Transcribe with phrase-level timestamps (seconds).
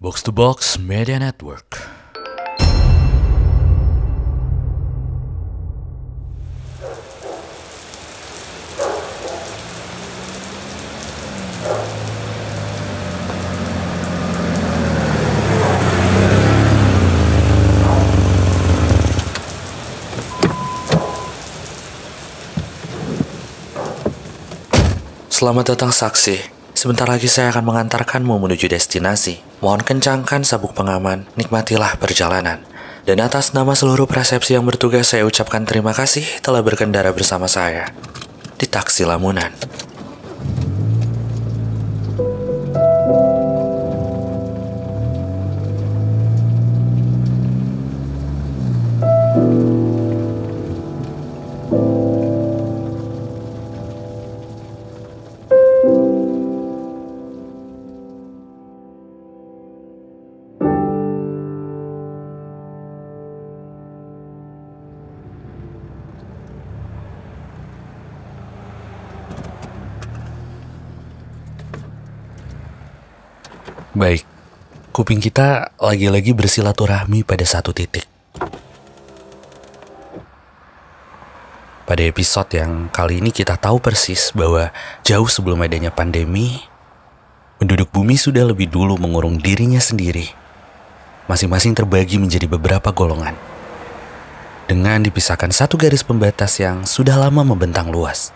[0.00, 1.76] Box to Box Media Network.
[25.28, 26.40] Selamat datang saksi.
[26.72, 29.49] Sebentar lagi saya akan mengantarkanmu menuju destinasi.
[29.60, 32.64] Mohon kencangkan sabuk pengaman, nikmatilah perjalanan.
[33.04, 37.92] Dan atas nama seluruh persepsi yang bertugas saya ucapkan terima kasih telah berkendara bersama saya
[38.56, 39.52] di taksi Lamunan.
[74.00, 74.24] Baik,
[74.96, 78.08] kuping kita lagi-lagi bersilaturahmi pada satu titik.
[81.84, 84.72] Pada episode yang kali ini kita tahu persis bahwa
[85.04, 86.64] jauh sebelum adanya pandemi,
[87.60, 90.32] penduduk bumi sudah lebih dulu mengurung dirinya sendiri.
[91.28, 93.36] Masing-masing terbagi menjadi beberapa golongan.
[94.64, 98.32] Dengan dipisahkan satu garis pembatas yang sudah lama membentang luas.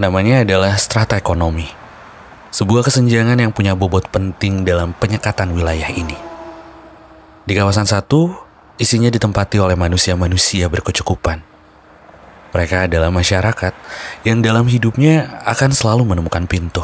[0.00, 1.87] Namanya adalah strata ekonomi.
[2.48, 6.16] Sebuah kesenjangan yang punya bobot penting dalam penyekatan wilayah ini.
[7.44, 8.32] Di kawasan satu,
[8.80, 11.44] isinya ditempati oleh manusia-manusia berkecukupan.
[12.48, 13.76] Mereka adalah masyarakat
[14.24, 16.80] yang dalam hidupnya akan selalu menemukan pintu.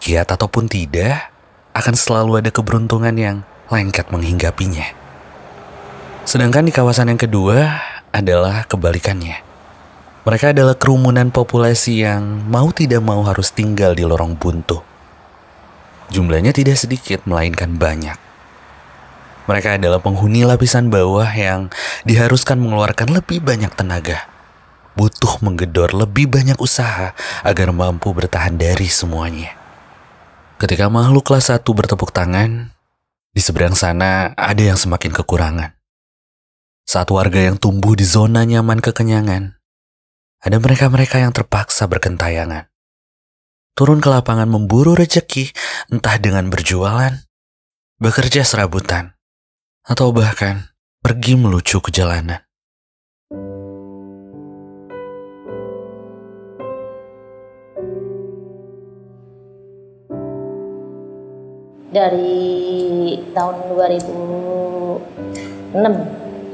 [0.00, 1.28] Kiat ataupun tidak,
[1.76, 3.36] akan selalu ada keberuntungan yang
[3.68, 4.96] lengket menghinggapinya.
[6.24, 7.84] Sedangkan di kawasan yang kedua
[8.16, 9.49] adalah kebalikannya.
[10.20, 14.84] Mereka adalah kerumunan populasi yang mau tidak mau harus tinggal di lorong buntu.
[16.12, 18.18] Jumlahnya tidak sedikit, melainkan banyak.
[19.48, 21.72] Mereka adalah penghuni lapisan bawah yang
[22.04, 24.28] diharuskan mengeluarkan lebih banyak tenaga.
[24.92, 29.56] Butuh menggedor lebih banyak usaha agar mampu bertahan dari semuanya.
[30.60, 32.76] Ketika makhluk kelas satu bertepuk tangan,
[33.32, 35.72] di seberang sana ada yang semakin kekurangan.
[36.84, 39.59] Saat warga yang tumbuh di zona nyaman kekenyangan,
[40.40, 42.72] ada mereka-mereka yang terpaksa berkentayangan.
[43.76, 45.52] Turun ke lapangan memburu rejeki,
[45.92, 47.12] entah dengan berjualan,
[48.00, 49.12] bekerja serabutan,
[49.84, 50.72] atau bahkan
[51.04, 52.40] pergi melucu ke jalanan.
[61.90, 65.74] dari tahun 2006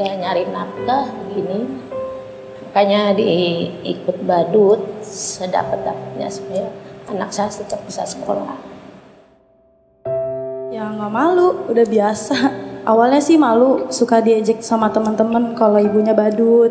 [0.00, 1.68] kayak nyari nafkah gini
[2.76, 6.68] makanya diikut badut sedapat dapatnya supaya
[7.08, 8.52] anak saya tetap bisa sekolah
[10.68, 12.36] Ya nggak malu, udah biasa.
[12.84, 16.68] Awalnya sih malu, suka diejek sama teman-teman kalau ibunya badut.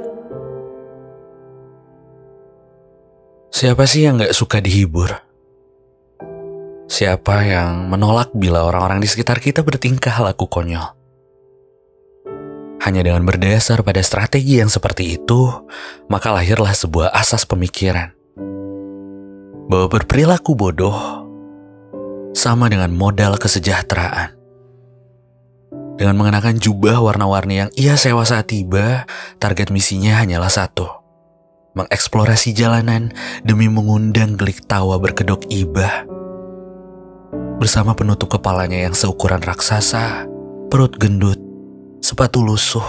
[3.49, 5.09] Siapa sih yang gak suka dihibur?
[6.85, 11.04] Siapa yang menolak bila orang-orang di sekitar kita bertingkah laku konyol?
[12.85, 15.49] Hanya dengan berdasar pada strategi yang seperti itu,
[16.05, 18.13] maka lahirlah sebuah asas pemikiran
[19.65, 21.25] bahwa berperilaku bodoh
[22.37, 24.37] sama dengan modal kesejahteraan.
[25.95, 29.07] Dengan mengenakan jubah warna-warni yang ia sewa saat tiba,
[29.39, 30.85] target misinya hanyalah satu.
[31.75, 33.15] Mengeksplorasi jalanan
[33.47, 36.03] demi mengundang gelik tawa berkedok ibah.
[37.57, 40.27] Bersama penutup kepalanya yang seukuran raksasa,
[40.67, 41.39] perut gendut,
[42.05, 42.85] sepatu lusuh,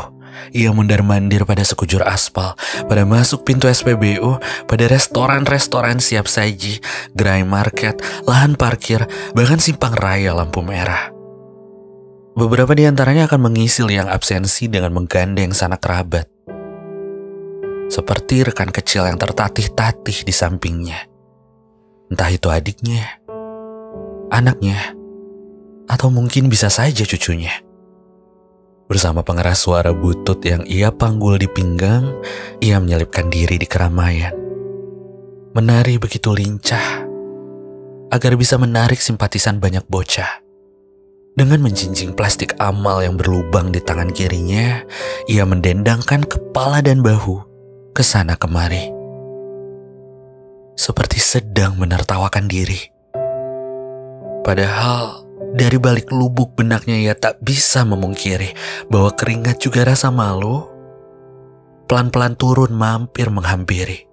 [0.53, 2.53] ia mundar-mandir pada sekujur aspal,
[2.84, 4.37] pada masuk pintu SPBU,
[4.69, 6.85] pada restoran-restoran siap saji,
[7.17, 7.96] gerai market,
[8.29, 11.11] lahan parkir, bahkan simpang raya lampu merah.
[12.37, 16.29] Beberapa di antaranya akan mengisi liang absensi dengan menggandeng sanak kerabat.
[17.88, 21.08] Seperti rekan kecil yang tertatih-tatih di sampingnya.
[22.12, 23.25] Entah itu adiknya,
[24.29, 24.93] anaknya,
[25.88, 27.66] atau mungkin bisa saja cucunya.
[28.87, 32.23] Bersama pengeras suara butut yang ia panggul di pinggang,
[32.62, 34.31] ia menyelipkan diri di keramaian.
[35.59, 37.03] Menari begitu lincah,
[38.15, 40.38] agar bisa menarik simpatisan banyak bocah.
[41.35, 44.87] Dengan menjinjing plastik amal yang berlubang di tangan kirinya,
[45.27, 47.43] ia mendendangkan kepala dan bahu
[47.91, 48.94] ke sana kemari.
[50.79, 52.79] Seperti sedang menertawakan diri.
[54.47, 58.56] Padahal Dari balik lubuk benaknya ia tak bisa memungkiri
[58.88, 60.65] bahwa keringat juga rasa malu
[61.87, 64.09] pelan-pelan turun mampir menghampiri.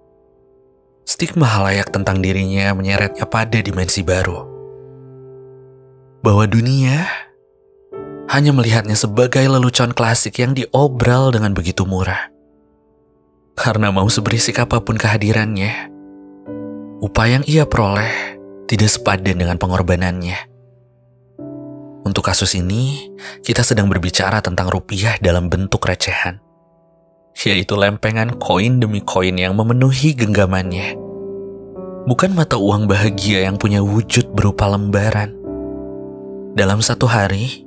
[1.03, 4.51] Stigma halayak tentang dirinya menyeretnya pada dimensi baru.
[6.23, 7.03] Bahwa dunia
[8.31, 12.31] hanya melihatnya sebagai lelucon klasik yang diobral dengan begitu murah.
[13.53, 15.91] Karena mau seberisik apa pun kehadirannya,
[17.03, 20.52] upaya yang ia peroleh tidak sepadan dengan pengorbanannya.
[22.03, 23.15] Untuk kasus ini,
[23.47, 26.43] kita sedang berbicara tentang rupiah dalam bentuk recehan,
[27.47, 30.99] yaitu lempengan koin demi koin yang memenuhi genggamannya.
[32.03, 35.31] Bukan mata uang bahagia yang punya wujud berupa lembaran.
[36.59, 37.63] Dalam satu hari,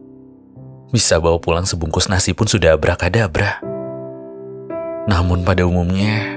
[0.93, 3.65] bisa bawa pulang sebungkus nasi pun sudah abrakadabra.
[5.09, 6.37] Namun pada umumnya,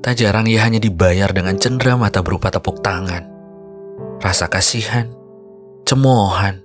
[0.00, 3.28] tak jarang ia hanya dibayar dengan cendera mata berupa tepuk tangan,
[4.24, 5.12] rasa kasihan,
[5.84, 6.64] cemoohan,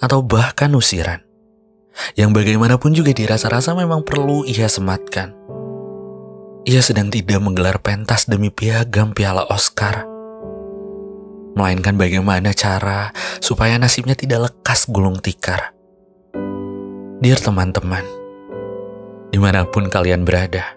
[0.00, 1.22] atau bahkan usiran.
[2.12, 5.32] Yang bagaimanapun juga dirasa-rasa memang perlu ia sematkan.
[6.66, 10.04] Ia sedang tidak menggelar pentas demi piagam piala Oscar.
[11.56, 15.72] Melainkan bagaimana cara supaya nasibnya tidak lekas gulung tikar.
[17.16, 18.04] Dear teman-teman,
[19.32, 20.76] di mana pun kalian berada,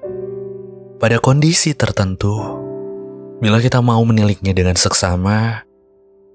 [1.04, 2.32] pada kondisi tertentu,
[3.44, 5.68] bila kita mau meniliknya dengan seksama,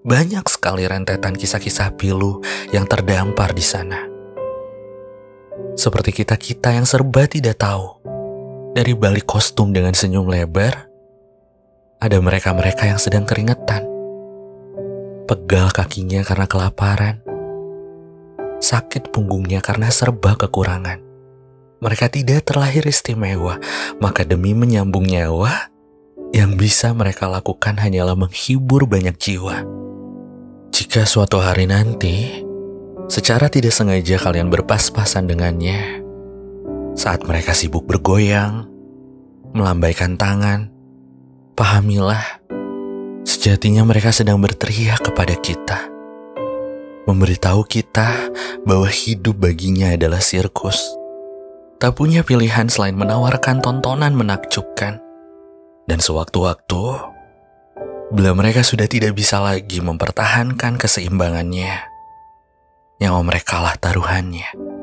[0.04, 2.44] banyak sekali rentetan kisah-kisah pilu
[2.76, 4.04] yang terdampar di sana.
[5.80, 8.04] Seperti kita-kita yang serba tidak tahu.
[8.76, 10.92] Dari balik kostum dengan senyum lebar,
[12.04, 13.88] ada mereka-mereka yang sedang keringetan.
[15.24, 17.24] Pegal kakinya karena kelaparan.
[18.60, 21.00] Sakit punggungnya karena serba kekurangan.
[21.80, 23.56] Mereka tidak terlahir istimewa,
[24.04, 25.72] maka demi menyambung nyawa,
[26.36, 29.83] yang bisa mereka lakukan hanyalah menghibur banyak jiwa.
[30.74, 32.42] Jika suatu hari nanti,
[33.06, 36.02] secara tidak sengaja kalian berpas-pasan dengannya,
[36.98, 38.66] saat mereka sibuk bergoyang,
[39.54, 40.74] melambaikan tangan,
[41.54, 42.42] pahamilah,
[43.22, 45.78] sejatinya mereka sedang berteriak kepada kita,
[47.06, 48.34] memberitahu kita
[48.66, 50.82] bahwa hidup baginya adalah sirkus.
[51.78, 54.98] Tak punya pilihan selain menawarkan tontonan menakjubkan.
[55.86, 57.13] Dan sewaktu-waktu,
[58.14, 61.82] bila mereka sudah tidak bisa lagi mempertahankan keseimbangannya,
[63.02, 64.73] nyawa mereka lah taruhannya.